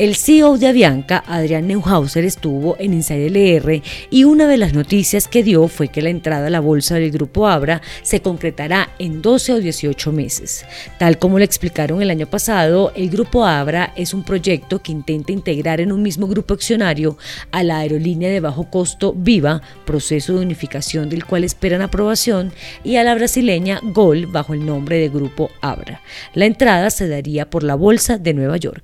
El 0.00 0.16
CEO 0.16 0.56
de 0.56 0.66
Avianca, 0.66 1.22
Adrián 1.26 1.66
Neuhauser, 1.66 2.24
estuvo 2.24 2.74
en 2.78 2.94
Inside 2.94 3.26
LR 3.26 3.82
y 4.08 4.24
una 4.24 4.46
de 4.46 4.56
las 4.56 4.72
noticias 4.72 5.28
que 5.28 5.42
dio 5.42 5.68
fue 5.68 5.88
que 5.88 6.00
la 6.00 6.08
entrada 6.08 6.46
a 6.46 6.50
la 6.50 6.60
bolsa 6.60 6.94
del 6.94 7.10
grupo 7.10 7.46
Abra 7.46 7.82
se 8.00 8.22
concretará 8.22 8.88
en 8.98 9.20
12 9.20 9.52
o 9.52 9.60
18 9.60 10.10
meses. 10.12 10.64
Tal 10.98 11.18
como 11.18 11.36
lo 11.36 11.44
explicaron 11.44 12.00
el 12.00 12.08
año 12.08 12.26
pasado, 12.26 12.92
el 12.96 13.10
grupo 13.10 13.44
Abra 13.44 13.92
es 13.94 14.14
un 14.14 14.24
proyecto 14.24 14.80
que 14.80 14.90
intenta 14.90 15.32
integrar 15.32 15.82
en 15.82 15.92
un 15.92 16.00
mismo 16.00 16.26
grupo 16.26 16.54
accionario 16.54 17.18
a 17.50 17.62
la 17.62 17.80
aerolínea 17.80 18.30
de 18.30 18.40
bajo 18.40 18.70
costo 18.70 19.12
Viva, 19.14 19.60
proceso 19.84 20.32
de 20.32 20.40
unificación 20.40 21.10
del 21.10 21.26
cual 21.26 21.44
esperan 21.44 21.82
aprobación, 21.82 22.54
y 22.84 22.96
a 22.96 23.04
la 23.04 23.14
brasileña 23.14 23.80
Gol 23.82 24.24
bajo 24.24 24.54
el 24.54 24.64
nombre 24.64 24.96
de 24.96 25.10
grupo 25.10 25.50
Abra. 25.60 26.00
La 26.32 26.46
entrada 26.46 26.88
se 26.88 27.06
daría 27.06 27.50
por 27.50 27.64
la 27.64 27.74
bolsa 27.74 28.16
de 28.16 28.32
Nueva 28.32 28.56
York. 28.56 28.82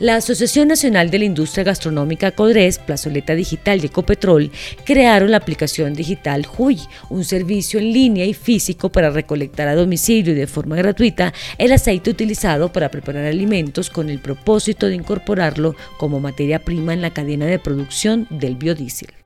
La 0.00 0.14
Asociación 0.14 0.68
Nacional 0.68 1.10
de 1.10 1.18
la 1.18 1.24
Industria 1.24 1.64
Gastronómica 1.64 2.30
CODRES, 2.30 2.78
Plazoleta 2.78 3.34
Digital 3.34 3.82
y 3.82 3.86
Ecopetrol 3.86 4.52
crearon 4.84 5.32
la 5.32 5.38
aplicación 5.38 5.92
digital 5.92 6.46
JUY, 6.46 6.78
un 7.10 7.24
servicio 7.24 7.80
en 7.80 7.92
línea 7.92 8.24
y 8.24 8.32
físico 8.32 8.92
para 8.92 9.10
recolectar 9.10 9.66
a 9.66 9.74
domicilio 9.74 10.34
y 10.34 10.36
de 10.36 10.46
forma 10.46 10.76
gratuita 10.76 11.34
el 11.58 11.72
aceite 11.72 12.10
utilizado 12.10 12.72
para 12.72 12.92
preparar 12.92 13.24
alimentos 13.24 13.90
con 13.90 14.08
el 14.08 14.20
propósito 14.20 14.86
de 14.86 14.94
incorporarlo 14.94 15.74
como 15.96 16.20
materia 16.20 16.60
prima 16.60 16.94
en 16.94 17.02
la 17.02 17.12
cadena 17.12 17.46
de 17.46 17.58
producción 17.58 18.28
del 18.30 18.54
biodiesel. 18.54 19.17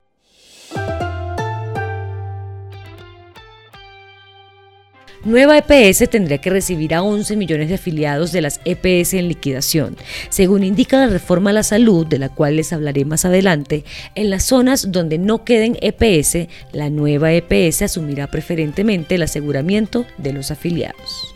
Nueva 5.25 5.57
EPS 5.57 6.09
tendría 6.09 6.39
que 6.39 6.49
recibir 6.49 6.93
a 6.93 7.01
11 7.01 7.37
millones 7.37 7.69
de 7.69 7.75
afiliados 7.75 8.33
de 8.33 8.41
las 8.41 8.59
EPS 8.65 9.13
en 9.13 9.29
liquidación, 9.29 9.95
según 10.29 10.65
indica 10.65 10.97
la 10.97 11.07
reforma 11.07 11.51
a 11.51 11.53
la 11.53 11.63
salud, 11.63 12.05
de 12.05 12.19
la 12.19 12.27
cual 12.27 12.57
les 12.57 12.73
hablaré 12.73 13.05
más 13.05 13.23
adelante. 13.23 13.85
En 14.15 14.29
las 14.29 14.43
zonas 14.43 14.91
donde 14.91 15.17
no 15.17 15.45
queden 15.45 15.77
EPS, 15.81 16.49
la 16.73 16.89
nueva 16.89 17.31
EPS 17.31 17.83
asumirá 17.83 18.27
preferentemente 18.27 19.15
el 19.15 19.23
aseguramiento 19.23 20.05
de 20.17 20.33
los 20.33 20.51
afiliados. 20.51 21.33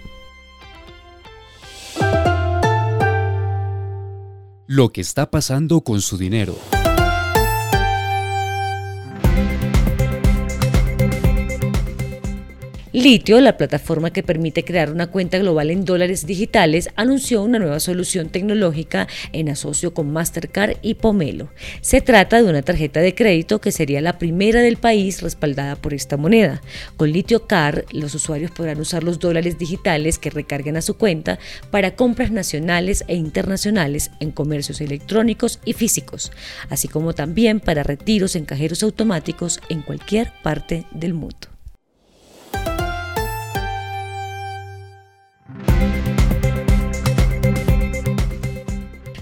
Lo 4.66 4.90
que 4.90 5.00
está 5.00 5.32
pasando 5.32 5.80
con 5.80 6.02
su 6.02 6.18
dinero. 6.18 6.58
Litio, 12.98 13.40
la 13.42 13.58
plataforma 13.58 14.10
que 14.10 14.24
permite 14.24 14.66
crear 14.66 14.92
una 14.92 15.06
cuenta 15.06 15.38
global 15.38 15.70
en 15.70 15.86
dólares 15.86 16.26
digitales, 16.26 16.90
anunció 16.96 17.44
una 17.44 17.60
nueva 17.60 17.80
solución 17.80 18.30
tecnológica 18.30 19.08
en 19.34 19.50
asocio 19.50 19.94
con 19.94 20.12
Mastercard 20.12 20.78
y 20.82 20.96
Pomelo. 20.96 21.52
Se 21.82 22.02
trata 22.02 22.42
de 22.42 22.50
una 22.50 22.64
tarjeta 22.64 23.00
de 23.00 23.14
crédito 23.14 23.62
que 23.62 23.72
sería 23.72 24.02
la 24.02 24.18
primera 24.18 24.62
del 24.62 24.78
país 24.78 25.22
respaldada 25.22 25.76
por 25.76 25.94
esta 25.94 26.18
moneda. 26.18 26.64
Con 26.96 27.12
Litio 27.12 27.46
Card, 27.46 27.84
los 27.92 28.16
usuarios 28.16 28.50
podrán 28.50 28.80
usar 28.80 29.04
los 29.04 29.20
dólares 29.20 29.60
digitales 29.60 30.18
que 30.18 30.32
recarguen 30.32 30.76
a 30.76 30.82
su 30.82 30.98
cuenta 30.98 31.38
para 31.70 31.96
compras 31.96 32.32
nacionales 32.32 33.04
e 33.08 33.14
internacionales 33.14 34.10
en 34.20 34.32
comercios 34.32 34.82
electrónicos 34.82 35.60
y 35.66 35.74
físicos, 35.74 36.32
así 36.72 36.88
como 36.88 37.14
también 37.14 37.60
para 37.60 37.84
retiros 37.84 38.36
en 38.36 38.46
cajeros 38.46 38.82
automáticos 38.82 39.60
en 39.70 39.84
cualquier 39.84 40.34
parte 40.42 40.88
del 40.90 41.14
mundo. 41.14 41.57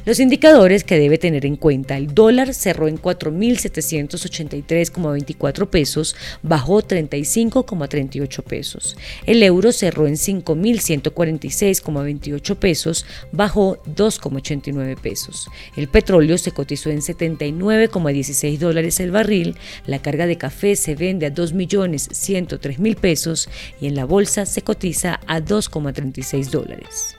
Los 0.06 0.20
indicadores 0.20 0.84
que 0.84 1.00
debe 1.00 1.18
tener 1.18 1.48
en 1.48 1.56
cuenta, 1.56 1.98
el 1.98 2.14
dólar 2.14 2.54
cerró 2.54 2.88
en 2.88 3.02
4.783,24 3.02 5.68
pesos, 5.68 6.16
bajó 6.44 6.84
35,38 6.84 8.44
pesos. 8.44 8.96
El 9.26 9.42
euro 9.42 9.72
cerró 9.72 10.06
en 10.06 10.14
5.146,28 10.14 12.56
pesos, 12.56 13.08
bajó 13.32 13.80
2,89 13.96 14.96
pesos. 14.96 15.48
El 15.76 15.88
petróleo 15.88 16.38
se 16.38 16.52
cotizó 16.52 16.92
en 16.92 17.00
79,16 17.00 18.60
dólares 18.60 19.00
el 19.00 19.10
barril, 19.10 19.56
la 19.88 20.04
carga 20.04 20.28
de 20.28 20.38
café 20.38 20.76
se 20.76 20.94
vende 20.94 21.26
a 21.26 21.34
2.103.000 21.34 22.96
pesos 22.96 23.50
y 23.82 23.88
en 23.88 23.96
la 23.96 24.06
bolsa 24.06 24.46
se 24.46 24.62
cotiza 24.62 25.20
a 25.26 25.40
2,36 25.40 26.52
dólares. 26.52 27.16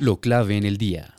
Lo 0.00 0.18
clave 0.18 0.56
en 0.56 0.64
el 0.64 0.78
día. 0.78 1.12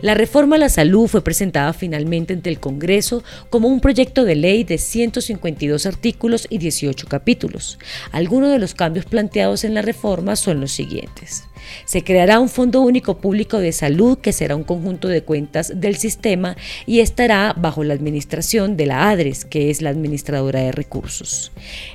La 0.00 0.14
reforma 0.14 0.56
a 0.56 0.58
la 0.58 0.70
salud 0.70 1.08
fue 1.08 1.22
presentada 1.22 1.74
finalmente 1.74 2.32
ante 2.32 2.48
el 2.48 2.58
Congreso 2.58 3.22
como 3.50 3.68
un 3.68 3.80
proyecto 3.80 4.24
de 4.24 4.34
ley 4.34 4.64
de 4.64 4.78
152 4.78 5.84
artículos 5.84 6.46
y 6.48 6.56
18 6.56 7.06
capítulos. 7.06 7.78
Algunos 8.12 8.50
de 8.50 8.60
los 8.60 8.72
cambios 8.72 9.04
planteados 9.04 9.64
en 9.64 9.74
la 9.74 9.82
reforma 9.82 10.36
son 10.36 10.58
los 10.62 10.72
siguientes. 10.72 11.44
Se 11.84 12.02
creará 12.02 12.40
un 12.40 12.48
Fondo 12.48 12.80
Único 12.80 13.18
Público 13.18 13.58
de 13.58 13.72
Salud 13.72 14.18
que 14.18 14.32
será 14.32 14.56
un 14.56 14.64
conjunto 14.64 15.08
de 15.08 15.22
cuentas 15.22 15.72
del 15.76 15.96
sistema 15.96 16.56
y 16.86 17.00
estará 17.00 17.54
bajo 17.56 17.84
la 17.84 17.94
administración 17.94 18.76
de 18.76 18.86
la 18.86 19.10
ADRES, 19.10 19.44
que 19.44 19.70
es 19.70 19.82
la 19.82 19.90
administradora 19.90 20.60
de 20.60 20.72
recursos. 20.72 21.52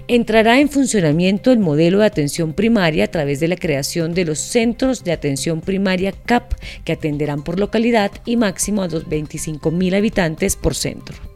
Entrará 0.07 0.59
en 0.59 0.69
funcionamiento 0.69 1.51
el 1.51 1.59
modelo 1.59 1.99
de 1.99 2.05
atención 2.05 2.53
primaria 2.53 3.05
a 3.05 3.11
través 3.11 3.39
de 3.39 3.47
la 3.47 3.55
creación 3.55 4.13
de 4.13 4.25
los 4.25 4.39
centros 4.39 5.03
de 5.03 5.11
atención 5.11 5.61
primaria 5.61 6.11
CAP, 6.11 6.53
que 6.83 6.93
atenderán 6.93 7.43
por 7.43 7.59
localidad 7.59 8.11
y 8.25 8.37
máximo 8.37 8.83
a 8.83 8.87
los 8.87 9.07
25 9.07 9.71
mil 9.71 9.95
habitantes 9.95 10.55
por 10.55 10.75
centro. 10.75 11.30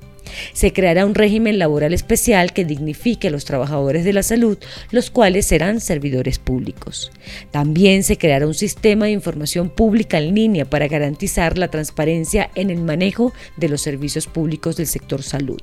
Se 0.53 0.73
creará 0.73 1.05
un 1.05 1.15
régimen 1.15 1.59
laboral 1.59 1.93
especial 1.93 2.53
que 2.53 2.65
dignifique 2.65 3.27
a 3.27 3.31
los 3.31 3.45
trabajadores 3.45 4.03
de 4.03 4.13
la 4.13 4.23
salud, 4.23 4.57
los 4.91 5.09
cuales 5.09 5.45
serán 5.45 5.81
servidores 5.81 6.39
públicos. 6.39 7.11
También 7.51 8.03
se 8.03 8.17
creará 8.17 8.47
un 8.47 8.53
sistema 8.53 9.05
de 9.05 9.11
información 9.11 9.69
pública 9.69 10.17
en 10.17 10.35
línea 10.35 10.65
para 10.65 10.87
garantizar 10.87 11.57
la 11.57 11.69
transparencia 11.69 12.49
en 12.55 12.69
el 12.69 12.81
manejo 12.81 13.33
de 13.57 13.69
los 13.69 13.81
servicios 13.81 14.27
públicos 14.27 14.75
del 14.77 14.87
sector 14.87 15.23
salud. 15.23 15.61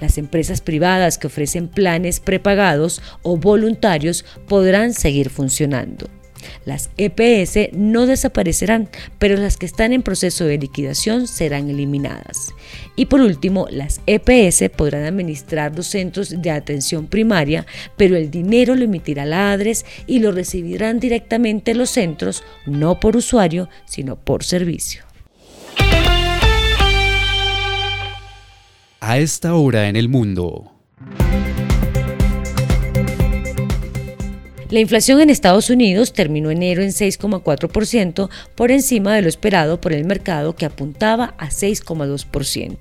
Las 0.00 0.18
empresas 0.18 0.60
privadas 0.60 1.18
que 1.18 1.26
ofrecen 1.26 1.68
planes 1.68 2.20
prepagados 2.20 3.02
o 3.22 3.36
voluntarios 3.36 4.24
podrán 4.46 4.92
seguir 4.92 5.30
funcionando. 5.30 6.08
Las 6.64 6.90
EPS 6.96 7.72
no 7.72 8.06
desaparecerán, 8.06 8.88
pero 9.18 9.36
las 9.36 9.56
que 9.56 9.66
están 9.66 9.92
en 9.92 10.02
proceso 10.02 10.44
de 10.44 10.58
liquidación 10.58 11.26
serán 11.26 11.70
eliminadas. 11.70 12.54
Y 12.96 13.06
por 13.06 13.20
último, 13.20 13.66
las 13.70 14.00
EPS 14.06 14.70
podrán 14.76 15.04
administrar 15.04 15.74
los 15.76 15.86
centros 15.86 16.34
de 16.42 16.50
atención 16.50 17.06
primaria, 17.06 17.66
pero 17.96 18.16
el 18.16 18.30
dinero 18.30 18.74
lo 18.74 18.84
emitirá 18.84 19.24
la 19.24 19.52
ADRES 19.52 19.84
y 20.06 20.18
lo 20.18 20.32
recibirán 20.32 21.00
directamente 21.00 21.74
los 21.74 21.90
centros, 21.90 22.42
no 22.66 23.00
por 23.00 23.16
usuario, 23.16 23.68
sino 23.86 24.16
por 24.16 24.44
servicio. 24.44 25.04
A 29.00 29.18
esta 29.18 29.54
hora 29.54 29.88
en 29.88 29.96
el 29.96 30.08
mundo. 30.08 30.75
La 34.68 34.80
inflación 34.80 35.20
en 35.20 35.30
Estados 35.30 35.70
Unidos 35.70 36.12
terminó 36.12 36.50
enero 36.50 36.82
en 36.82 36.88
6,4%, 36.88 38.28
por 38.56 38.72
encima 38.72 39.14
de 39.14 39.22
lo 39.22 39.28
esperado 39.28 39.80
por 39.80 39.92
el 39.92 40.04
mercado 40.04 40.56
que 40.56 40.66
apuntaba 40.66 41.34
a 41.38 41.50
6,2%. 41.50 42.76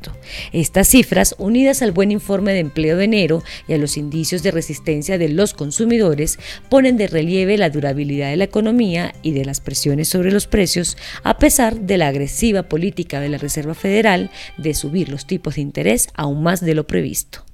Estas 0.52 0.88
cifras, 0.88 1.36
unidas 1.38 1.84
al 1.84 1.92
buen 1.92 2.12
informe 2.12 2.54
de 2.54 2.60
empleo 2.60 2.98
de 2.98 3.04
enero 3.04 3.44
y 3.68 3.74
a 3.74 3.78
los 3.78 3.98
indicios 3.98 4.42
de 4.42 4.50
resistencia 4.50 5.20
de 5.20 5.30
los 5.30 5.54
consumidores, 5.54 6.40
ponen 6.70 6.98
de 6.98 7.06
relieve 7.06 7.56
la 7.56 7.70
durabilidad 7.70 8.32
de 8.32 8.38
la 8.38 8.46
economía 8.46 9.14
y 9.22 9.34
de 9.34 9.46
las 9.46 9.60
presiones 9.60 10.08
sobre 10.08 10.32
los 10.32 10.48
precios, 10.48 10.98
a 11.22 11.38
pesar 11.38 11.82
de 11.82 12.00
la 12.00 12.08
agresiva 12.08 12.64
política 12.64 13.20
de 13.20 13.30
la 13.30 13.38
Reserva 13.38 13.76
Federal 13.76 14.32
de 14.58 14.74
subir 14.74 15.10
los 15.10 15.28
tipos 15.28 15.56
de 15.56 15.62
interés 15.62 16.10
aún 16.16 16.42
más 16.42 16.62
de 16.62 16.74
lo 16.74 16.88
previsto. 16.88 17.46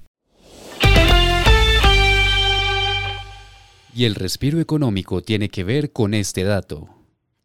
Y 3.93 4.05
el 4.05 4.15
respiro 4.15 4.59
económico 4.59 5.21
tiene 5.21 5.49
que 5.49 5.63
ver 5.63 5.91
con 5.91 6.13
este 6.13 6.43
dato. 6.43 6.87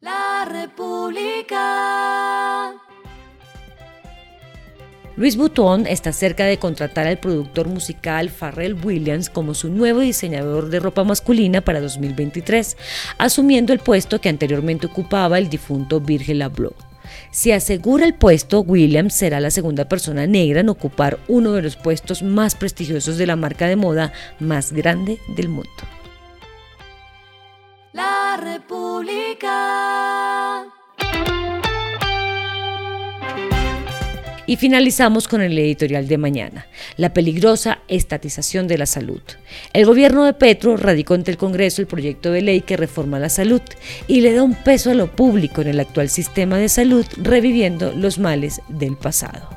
La 0.00 0.46
República. 0.48 1.66
Luis 5.16 5.36
Vuitton 5.36 5.86
está 5.86 6.12
cerca 6.12 6.44
de 6.44 6.58
contratar 6.58 7.06
al 7.06 7.18
productor 7.18 7.68
musical 7.68 8.28
Pharrell 8.28 8.74
Williams 8.74 9.30
como 9.30 9.54
su 9.54 9.70
nuevo 9.70 10.00
diseñador 10.00 10.68
de 10.68 10.78
ropa 10.78 11.04
masculina 11.04 11.62
para 11.62 11.80
2023, 11.80 12.76
asumiendo 13.16 13.72
el 13.72 13.78
puesto 13.78 14.20
que 14.20 14.28
anteriormente 14.28 14.86
ocupaba 14.86 15.38
el 15.38 15.48
difunto 15.48 16.00
Virgil 16.00 16.42
Abloh. 16.42 16.76
Si 17.30 17.50
asegura 17.50 18.04
el 18.04 18.14
puesto, 18.14 18.60
Williams 18.60 19.14
será 19.14 19.40
la 19.40 19.50
segunda 19.50 19.88
persona 19.88 20.26
negra 20.26 20.60
en 20.60 20.68
ocupar 20.68 21.18
uno 21.28 21.52
de 21.52 21.62
los 21.62 21.76
puestos 21.76 22.22
más 22.22 22.54
prestigiosos 22.54 23.16
de 23.16 23.26
la 23.26 23.36
marca 23.36 23.66
de 23.68 23.76
moda 23.76 24.12
más 24.38 24.72
grande 24.72 25.18
del 25.34 25.48
mundo. 25.48 25.70
República. 28.36 29.56
Y 34.48 34.56
finalizamos 34.56 35.26
con 35.26 35.40
el 35.40 35.58
editorial 35.58 36.06
de 36.06 36.18
mañana, 36.18 36.66
la 36.96 37.12
peligrosa 37.12 37.80
estatización 37.88 38.68
de 38.68 38.78
la 38.78 38.86
salud. 38.86 39.20
El 39.72 39.86
gobierno 39.86 40.24
de 40.24 40.34
Petro 40.34 40.76
radicó 40.76 41.14
ante 41.14 41.32
el 41.32 41.36
Congreso 41.36 41.82
el 41.82 41.88
proyecto 41.88 42.30
de 42.30 42.42
ley 42.42 42.60
que 42.60 42.76
reforma 42.76 43.18
la 43.18 43.28
salud 43.28 43.62
y 44.06 44.20
le 44.20 44.34
da 44.34 44.44
un 44.44 44.54
peso 44.54 44.92
a 44.92 44.94
lo 44.94 45.10
público 45.10 45.62
en 45.62 45.68
el 45.68 45.80
actual 45.80 46.08
sistema 46.10 46.58
de 46.58 46.68
salud, 46.68 47.04
reviviendo 47.16 47.92
los 47.92 48.18
males 48.20 48.60
del 48.68 48.96
pasado. 48.96 49.50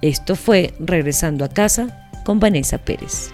Esto 0.00 0.36
fue 0.36 0.72
Regresando 0.78 1.44
a 1.44 1.48
casa 1.48 2.08
con 2.24 2.40
Vanessa 2.40 2.78
Pérez. 2.78 3.30